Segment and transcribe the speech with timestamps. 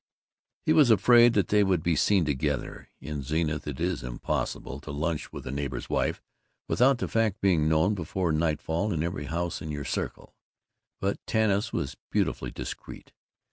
[0.65, 2.89] He was afraid that they would be seen together.
[3.01, 6.23] In Zenith it is impossible to lunch with a neighbor's wife
[6.67, 10.33] without the fact being known, before nightfall, in every house in your circle.
[10.99, 13.11] But Tanis was beautifully discreet.